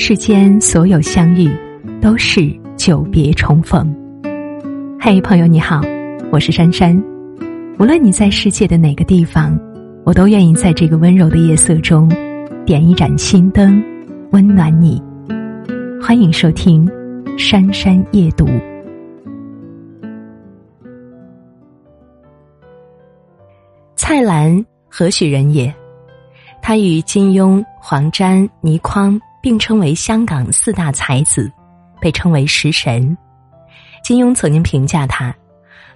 [0.00, 1.50] 世间所有相遇，
[2.00, 3.92] 都是久别重逢。
[4.98, 5.80] 嘿，朋友你好，
[6.30, 6.96] 我是珊珊。
[7.80, 9.58] 无论你在世界的哪个地方，
[10.04, 12.08] 我都愿意在这个温柔的夜色中，
[12.64, 13.82] 点一盏心灯，
[14.30, 15.02] 温暖你。
[16.00, 16.86] 欢迎收听
[17.36, 18.46] 《珊珊夜读》。
[23.96, 25.74] 蔡澜何许人也？
[26.62, 29.20] 他与金庸、黄沾、倪匡。
[29.40, 31.50] 并称为香港四大才子，
[32.00, 33.16] 被称为食神。
[34.02, 35.34] 金庸曾经评价他：“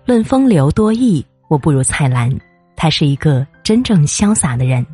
[0.04, 2.32] 论风流多义，我不如蔡澜。
[2.76, 4.84] 他是一个真正潇洒的人。”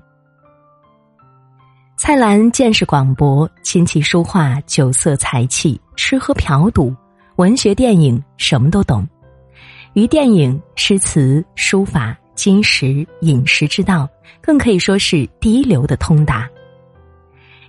[1.97, 6.95] 蔡澜见识广博，琴棋书画、酒色财气、吃喝嫖赌、
[7.37, 9.07] 文学电影，什么都懂。
[9.95, 14.09] 于电影、诗词、书法、金石、饮食之道，
[14.41, 16.49] 更可以说是第一流的通达。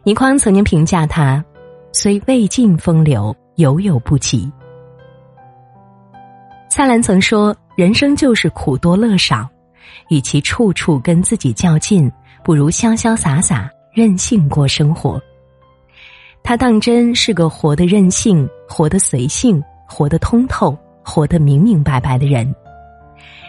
[0.03, 1.43] 倪匡曾经评价他
[1.91, 4.51] ：“虽未尽风流，犹有不及。”
[6.69, 9.49] 蔡澜曾说：“人生就是苦多乐少，
[10.09, 12.11] 与其处处跟自己较劲，
[12.43, 15.21] 不如潇潇洒洒、任性过生活。”
[16.41, 22.55] 他当真是个活得任性、活得随性、活得通透、活得明明白白的人。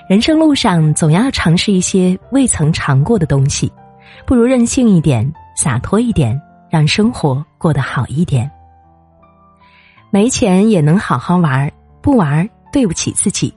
[0.09, 3.73] 人生路上总要尝试一些未曾尝过的东西，
[4.27, 5.33] 不如任性一点。
[5.61, 8.51] 洒脱一点，让生活过得好一点。
[10.09, 13.55] 没钱也能好好玩，不玩对不起自己。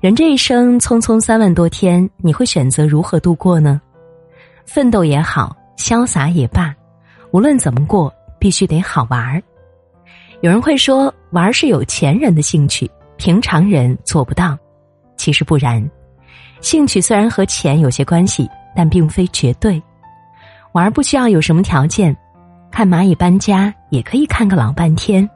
[0.00, 3.80] 人这一生匆匆三万多天，你会选择如何度过呢？
[4.64, 6.72] 奋斗也好，潇洒也罢，
[7.32, 9.42] 无论怎么过，必须得好玩。
[10.40, 14.56] 有人会说，玩是有钱人的兴趣，平常人做不到。
[15.16, 15.84] 其实不然，
[16.60, 19.82] 兴趣虽然和钱有些关系，但并非绝对。
[20.72, 22.16] 玩不需要有什么条件，
[22.70, 25.28] 看蚂蚁搬家也可以看个老半天，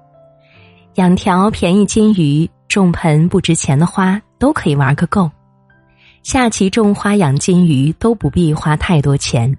[0.94, 5.30] 养条便宜金鱼，种盆不值钱的花都可以玩个够，
[6.22, 9.54] 下棋种花养金鱼都不必花太多钱，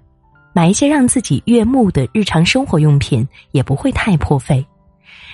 [0.52, 4.66] 买一些让自己悦目的日常生活用品也不会太破费，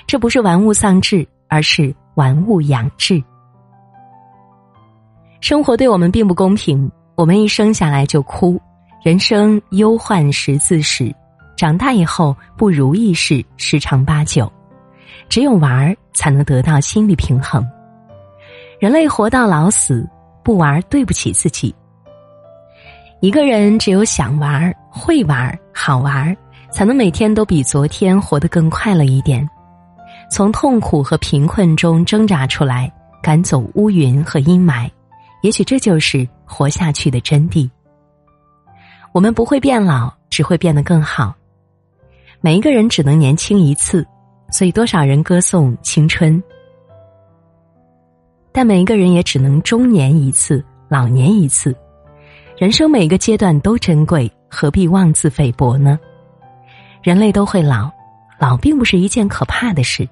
[0.06, 3.22] 这不是玩物丧志，而是玩物养志。
[5.40, 8.60] 生活对我们并不公平，我们一生下来就哭。
[9.04, 11.14] 人生忧患十字时，
[11.58, 14.50] 长大以后不如意事十常八九，
[15.28, 17.62] 只有玩儿才能得到心理平衡。
[18.80, 20.08] 人类活到老死，
[20.42, 21.74] 不玩儿对不起自己。
[23.20, 26.34] 一个人只有想玩儿、会玩儿、好玩儿，
[26.72, 29.46] 才能每天都比昨天活得更快乐一点，
[30.30, 32.90] 从痛苦和贫困中挣扎出来，
[33.22, 34.90] 赶走乌云和阴霾。
[35.42, 37.68] 也许这就是活下去的真谛。
[39.14, 41.32] 我们不会变老，只会变得更好。
[42.40, 44.04] 每一个人只能年轻一次，
[44.50, 46.42] 所以多少人歌颂青春。
[48.50, 51.72] 但每一个人也只能中年一次，老年一次。
[52.58, 55.96] 人生每个阶段都珍贵，何必妄自菲薄呢？
[57.00, 57.88] 人类都会老，
[58.36, 60.08] 老并不是一件可怕的事，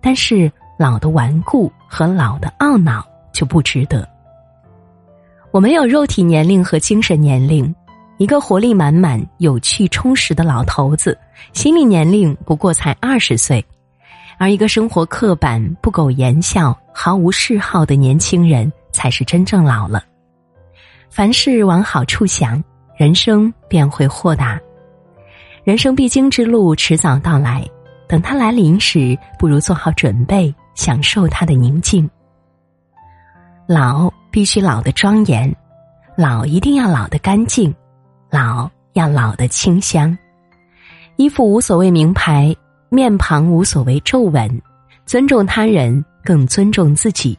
[0.00, 4.08] 但是老的顽固和老的懊恼就不值得。
[5.52, 7.72] 我们有肉体年龄和精神年龄。
[8.20, 11.18] 一个活力满满、有趣充实的老头子，
[11.54, 13.64] 心理年龄不过才二十岁；
[14.36, 20.04] 而一个生活刻板、不苟言笑、毫无嗜好的年轻人，才是真正老了。
[21.08, 22.62] 凡事往好处想，
[22.94, 24.60] 人生便会豁达。
[25.64, 27.66] 人生必经之路迟早到来，
[28.06, 32.06] 等它来临时，不如做好准备，享受它的宁静。
[33.66, 35.50] 老必须老的庄严，
[36.18, 37.74] 老一定要老的干净。
[38.30, 40.16] 老要老的清香，
[41.16, 42.54] 衣服无所谓名牌，
[42.88, 44.62] 面庞无所谓皱纹，
[45.04, 47.36] 尊重他人更尊重自己。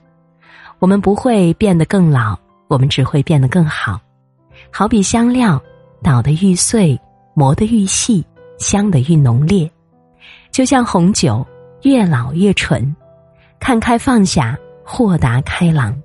[0.80, 2.38] 我们不会变得更老，
[2.68, 4.02] 我们只会变得更好。
[4.70, 5.62] 好比香料，
[6.04, 7.00] 捣得愈碎，
[7.34, 8.26] 磨得愈细，
[8.58, 9.70] 香得愈浓烈。
[10.52, 11.46] 就像红酒，
[11.84, 12.94] 越老越醇。
[13.60, 15.96] 看开放下，豁达开朗。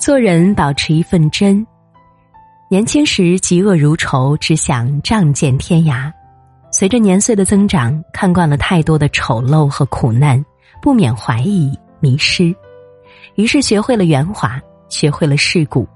[0.00, 1.64] 做人保持一份真。
[2.70, 6.12] 年轻时嫉恶如仇，只想仗剑天涯。
[6.70, 10.44] 随着年岁的增长，看惯了太多的丑陋和苦难，
[10.82, 12.54] 不免怀疑、迷失，
[13.36, 14.60] 于是学会了圆滑，
[14.90, 15.88] 学会了世故，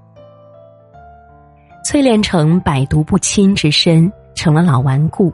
[1.84, 5.30] 淬炼成百毒不侵之身，成了老顽固。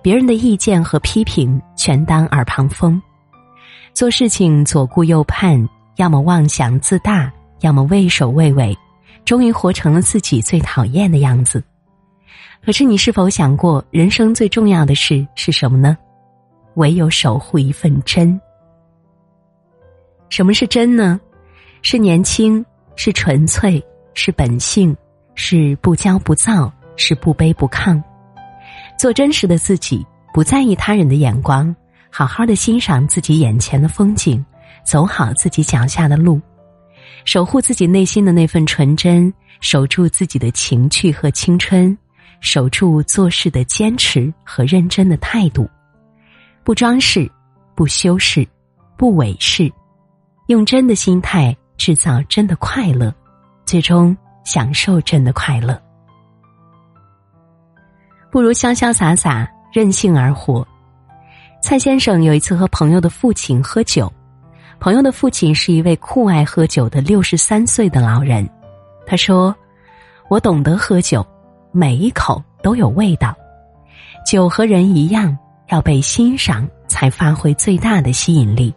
[0.00, 3.02] 别人的意见和批评全当耳旁风，
[3.92, 7.32] 做事情左顾右盼，要么妄想自大，
[7.62, 8.78] 要么畏首畏尾。
[9.24, 11.62] 终于活成了自己最讨厌的样子。
[12.64, 15.96] 可是你是否想过，人生最重要的事是什么呢？
[16.74, 18.40] 唯有守护一份真。
[20.28, 21.20] 什么是真呢？
[21.82, 22.64] 是年轻，
[22.94, 23.82] 是纯粹，
[24.14, 24.96] 是本性，
[25.34, 28.00] 是不骄不躁，是不卑不亢。
[28.96, 31.74] 做真实的自己，不在意他人的眼光，
[32.10, 34.44] 好好的欣赏自己眼前的风景，
[34.84, 36.40] 走好自己脚下的路，
[37.24, 41.96] 守护自己内心的那份纯真，守住自己的情趣和青春。
[42.40, 45.70] 守住做事的坚持和认真的态度，
[46.64, 47.30] 不装饰，
[47.76, 48.44] 不修饰，
[48.96, 49.72] 不伪饰，
[50.48, 53.14] 用真的心态制造真的快乐，
[53.64, 55.80] 最终享受真的快乐。
[58.28, 60.66] 不如潇潇洒洒、任性而活。
[61.62, 64.12] 蔡先生有一次和朋友的父亲喝酒，
[64.82, 68.44] 朋友的父亲是一位酷爱喝酒的六十三岁的老人。
[69.06, 69.54] 他说
[70.28, 71.24] ：“我懂得喝酒。”
[71.70, 73.32] 每一口都有味道，
[74.26, 75.38] 酒和人一样，
[75.68, 78.74] 要被欣赏才发挥最大的吸引力。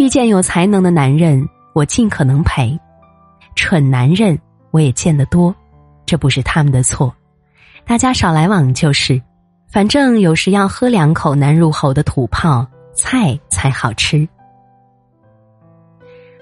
[0.00, 2.76] 遇见有才能的男人，我尽可能陪；
[3.54, 4.36] 蠢男人
[4.72, 5.54] 我也见得多，
[6.04, 7.14] 这不是他们的错，
[7.86, 9.22] 大家少来往就是。
[9.68, 12.66] 反正有时要喝两口难入喉的土炮，
[12.98, 14.28] 菜才好吃。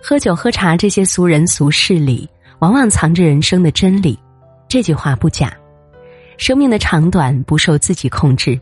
[0.03, 2.29] 喝酒喝茶这些俗人俗事里，
[2.61, 4.19] 往往藏着人生的真理。
[4.67, 5.55] 这句话不假，
[6.39, 8.59] 生命的长短不受自己控制，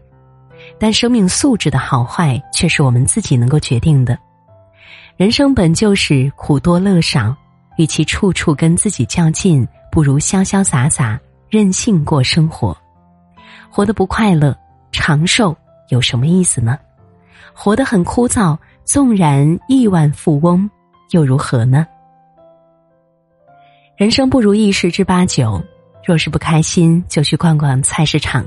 [0.79, 4.19] 但生命素质的好坏却是我们自己能够决定的。
[5.17, 7.35] 人生本就是苦多乐少，
[7.77, 12.77] 与其处处跟自己较劲，不如潇潇洒洒、任性过生活。
[13.71, 14.57] 活得不快乐、
[14.91, 15.57] 长寿
[15.89, 16.77] 有什么意思呢？
[17.55, 20.69] 活得很枯燥，纵然亿万富翁
[21.11, 21.87] 又如何呢？
[23.97, 25.63] 人生不如意十之八九。
[26.07, 28.45] 若是不开心，就去逛逛菜市场，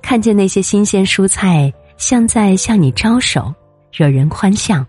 [0.00, 3.52] 看见那些新鲜蔬菜像在向你招手，
[3.90, 4.84] 惹人欢笑；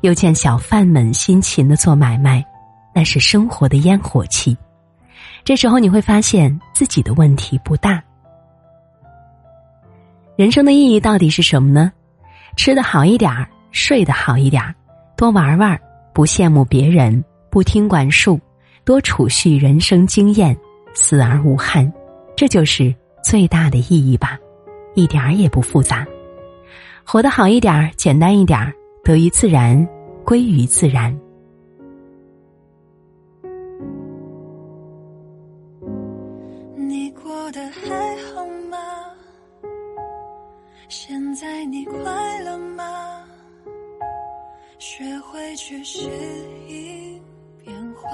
[0.00, 2.44] 又见小贩们辛勤的做买卖，
[2.92, 4.56] 那是生活的烟火气。
[5.44, 8.02] 这时候你会发现自己的问题不大。
[10.34, 11.92] 人生的意义到底是什么呢？
[12.56, 14.74] 吃的好一点儿，睡得好一点儿，
[15.16, 15.80] 多玩玩，
[16.12, 18.40] 不羡慕别人，不听管束，
[18.84, 20.56] 多储蓄人生经验。
[20.96, 21.92] 死而无憾，
[22.36, 24.38] 这就是最大的意义吧，
[24.94, 26.06] 一点儿也不复杂，
[27.04, 28.72] 活得好一点儿，简单一点儿，
[29.02, 29.84] 得于自然，
[30.24, 31.12] 归于自然。
[36.76, 38.78] 你过得还好吗？
[40.88, 42.33] 现在你快？
[44.86, 45.98] 学会去适
[46.68, 47.18] 应
[47.64, 48.10] 变化。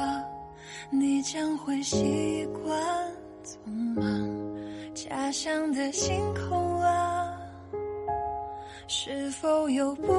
[0.89, 3.13] 你将会习惯
[3.45, 7.37] 匆忙，家乡的星空啊，
[8.87, 10.13] 是否有不